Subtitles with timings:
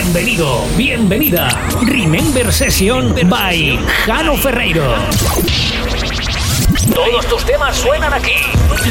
[0.00, 1.48] Bienvenido, bienvenida.
[1.82, 4.94] Remember Session by Jano Ferreiro.
[6.94, 8.36] Todos tus temas suenan aquí.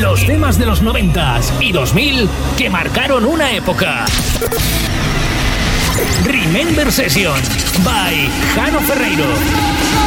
[0.01, 4.03] Los temas de los 90 y 2000 que marcaron una época.
[6.25, 7.39] Remember Session
[7.85, 10.06] by Jano Ferreiro.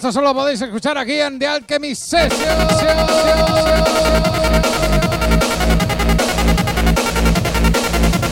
[0.00, 2.58] Solo podéis escuchar aquí en The Alchemist Session.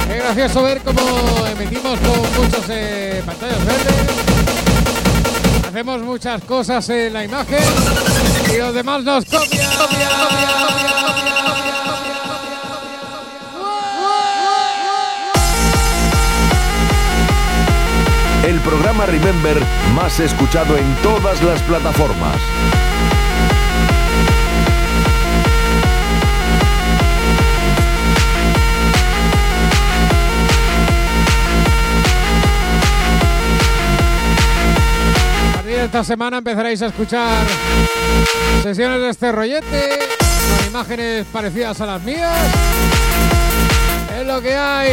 [0.06, 1.00] Qué gracioso ver cómo
[1.46, 3.96] emitimos con muchos eh, verdes.
[5.68, 7.64] Hacemos muchas cosas en la imagen
[8.54, 9.66] y los demás nos copian.
[11.66, 11.75] el
[18.66, 19.56] programa Remember
[19.94, 22.36] más escuchado en todas las plataformas.
[35.84, 37.46] esta semana empezaréis a escuchar
[38.64, 39.98] sesiones de este rollete
[40.58, 42.36] con imágenes parecidas a las mías.
[44.18, 44.90] Es lo que hay.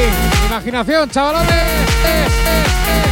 [0.48, 3.03] Imaginación, chavalones.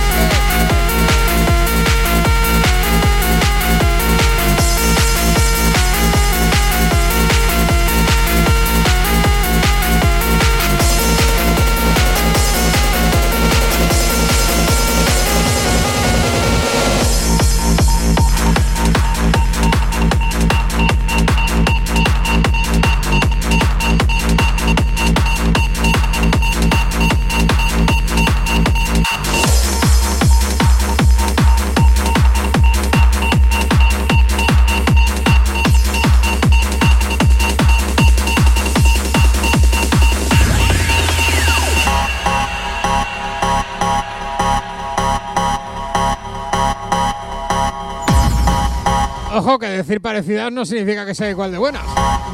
[49.91, 51.83] Decir parecidas no significa que sea igual de buenas.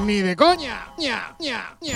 [0.05, 0.93] Ni de coña.
[0.99, 1.93] Ña, ña, ña,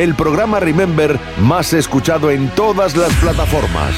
[0.00, 3.94] el programa Remember más escuchado en todas las plataformas.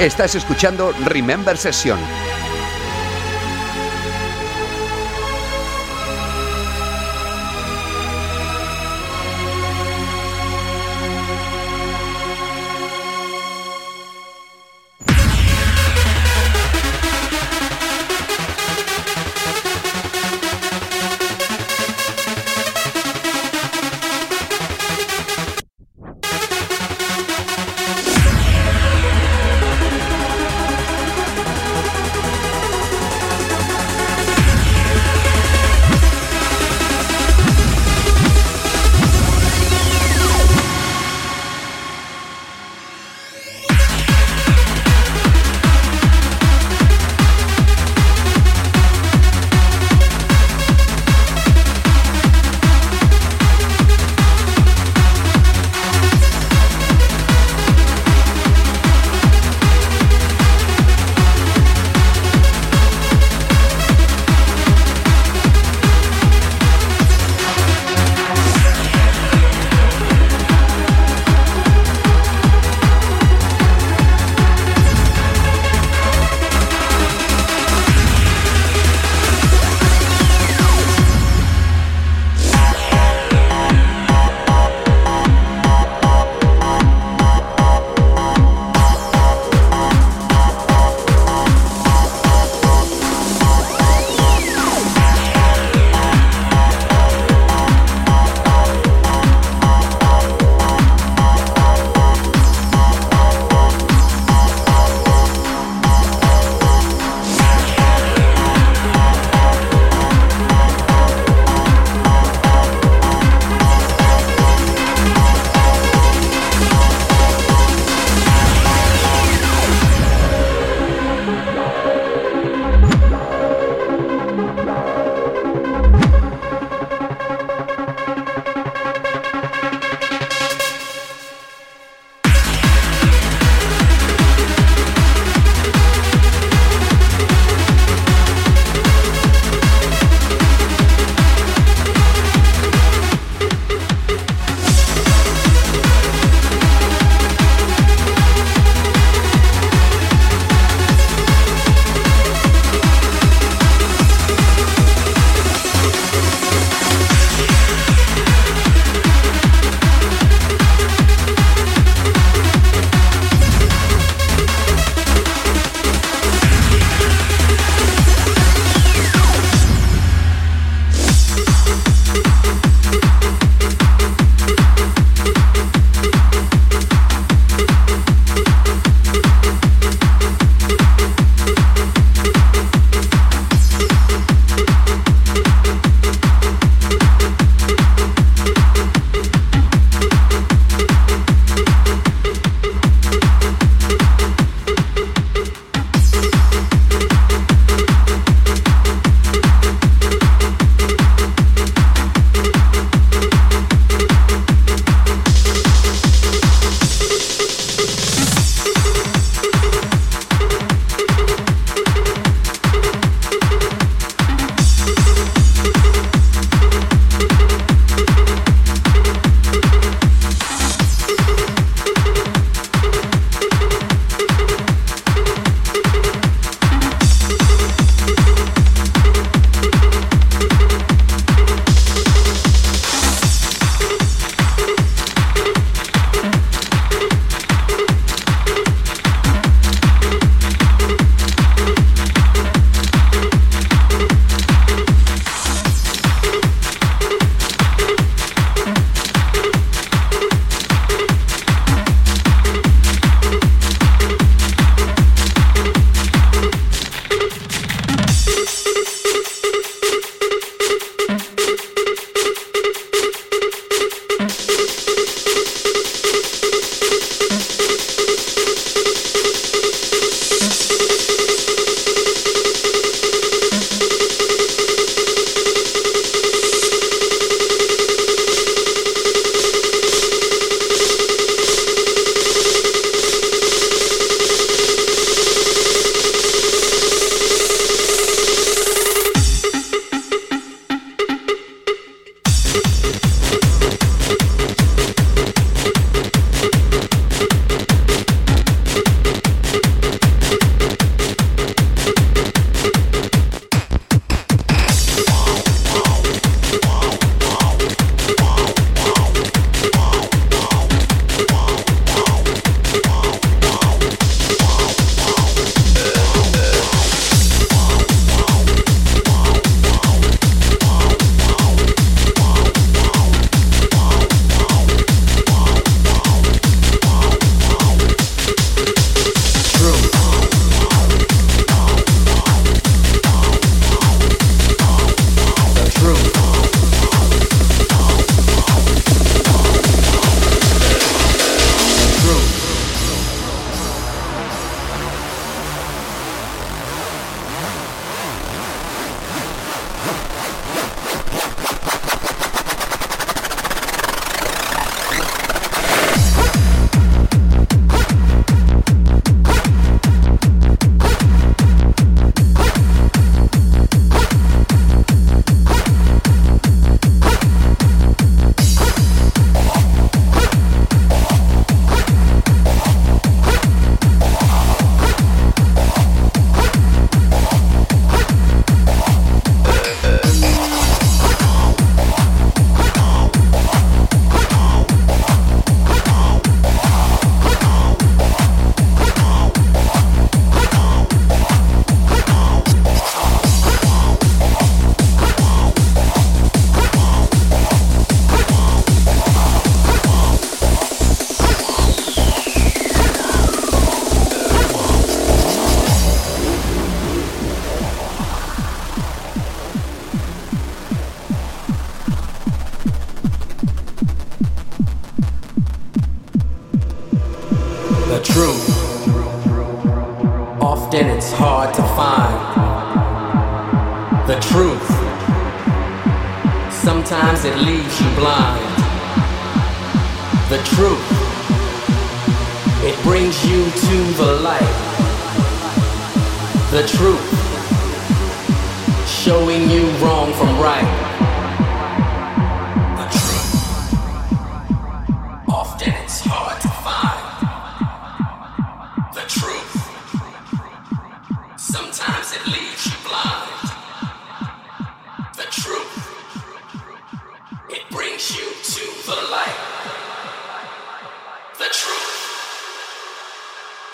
[0.00, 2.29] Estás escuchando Remember Session.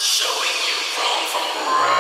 [0.07, 1.96] Showing you wrong from right.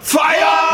[0.00, 0.69] Fire!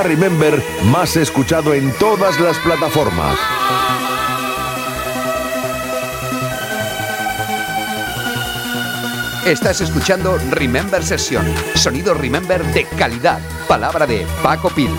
[0.00, 3.38] Remember más escuchado en todas las plataformas.
[9.44, 14.90] Estás escuchando Remember Session, sonido Remember de calidad, palabra de Paco Pil.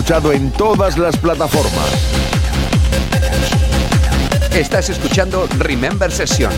[0.00, 1.90] Escuchado en todas las plataformas.
[4.54, 6.50] Estás escuchando Remember Session.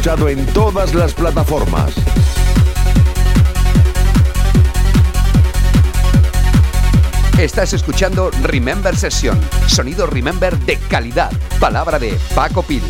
[0.00, 1.92] Escuchado en todas las plataformas.
[7.38, 11.30] Estás escuchando Remember Session, sonido Remember de calidad.
[11.60, 12.82] Palabra de Paco Pil.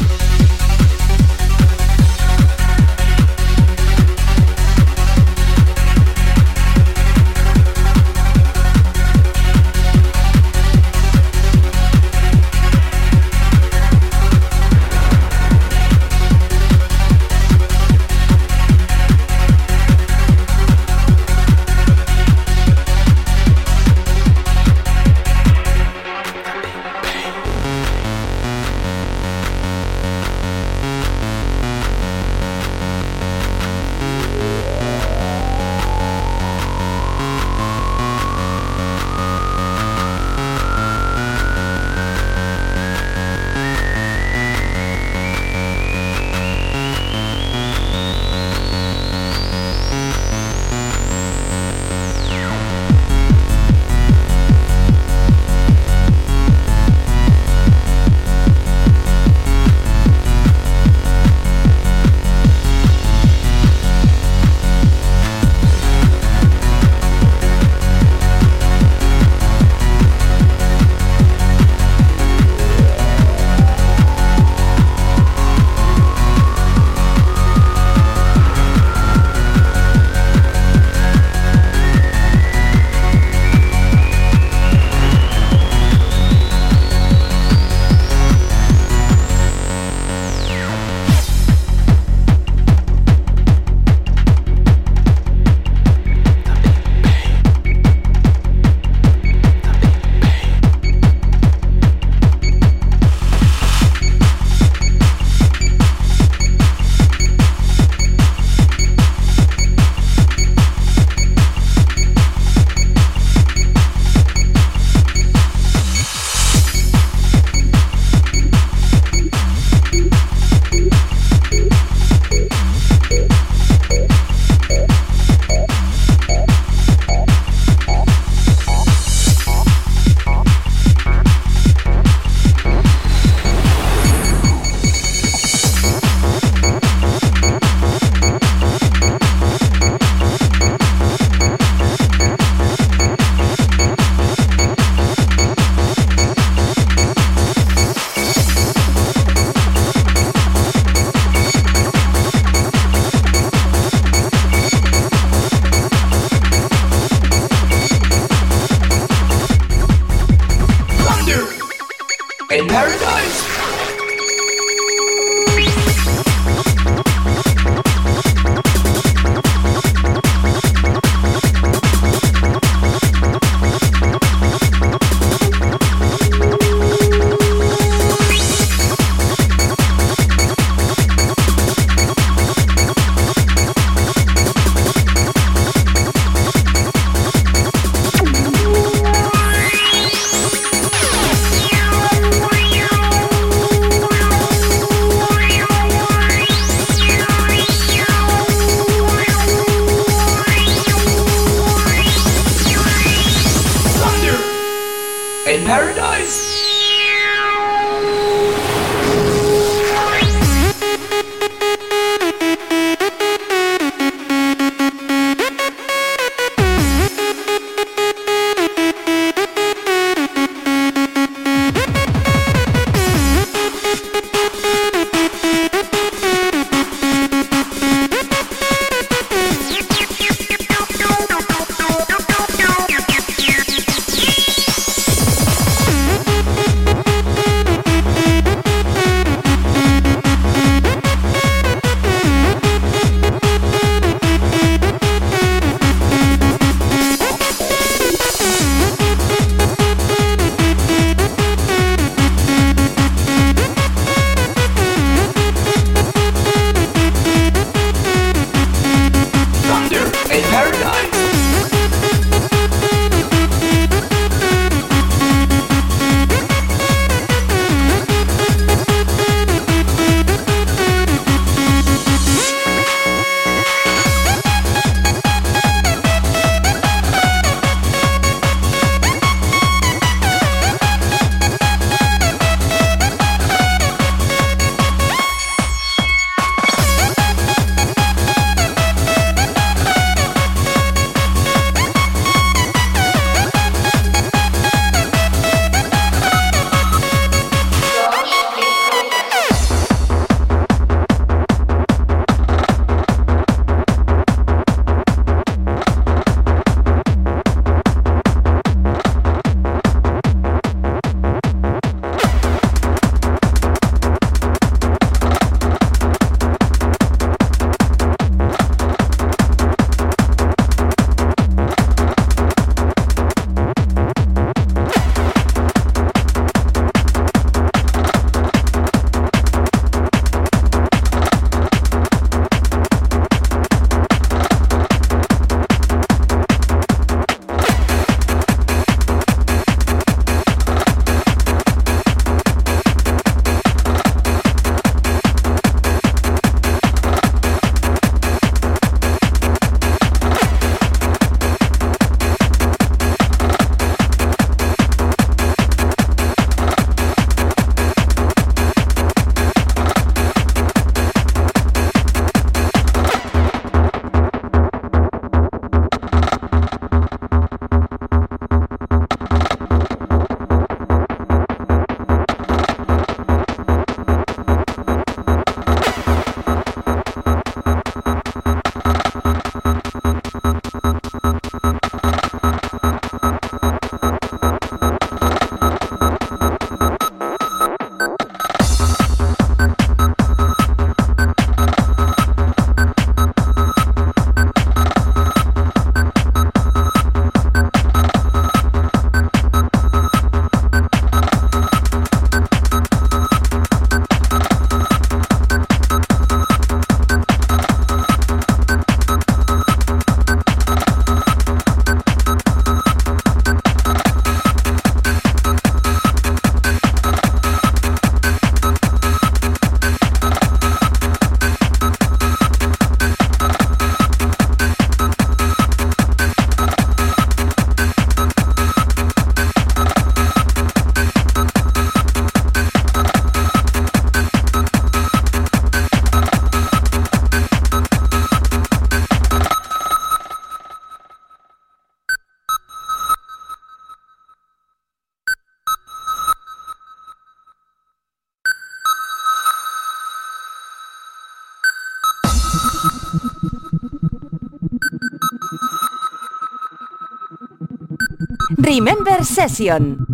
[458.73, 460.07] Remember Session.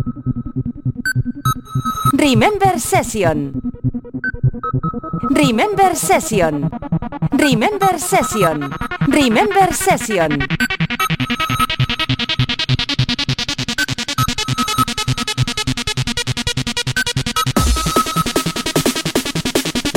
[2.13, 3.61] Remember Session.
[5.29, 6.67] Remember Session.
[7.33, 8.73] Remember Session.
[9.09, 10.47] Remember Session.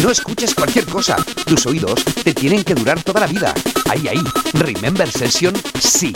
[0.02, 1.16] No escuches cualquier cosa.
[1.46, 3.54] Tus oídos te tienen que durar toda la vida.
[3.88, 4.22] Ahí, ahí.
[4.52, 6.12] Remember Session, sí.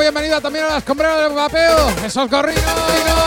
[0.00, 1.90] Bienvenida también a las compreras del vapeo.
[2.04, 3.21] Esos gorrinos.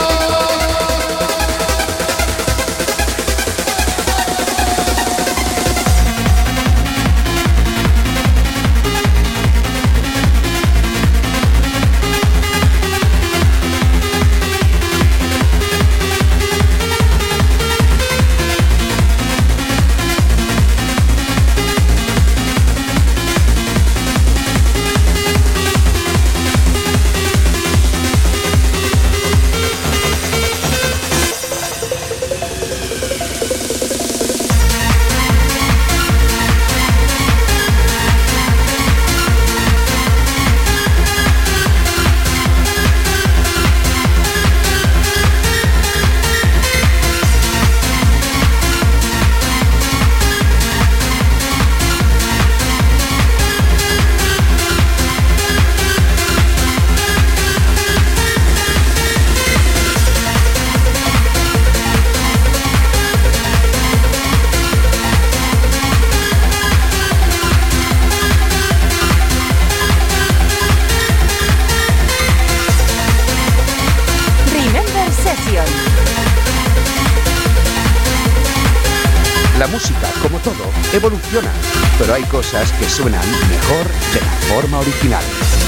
[82.51, 85.23] Cosas que suenan mejor de la forma original.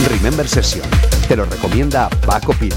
[0.09, 0.87] Remember Session,
[1.27, 2.73] te lo recomienda Paco Pil.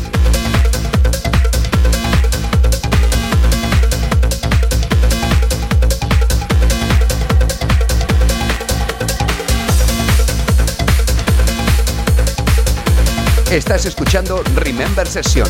[13.50, 15.48] Estás escuchando Remember Session.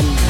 [0.00, 0.29] Session.